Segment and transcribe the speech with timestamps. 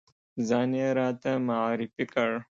[0.47, 2.31] ځان یې راته معرفی کړ.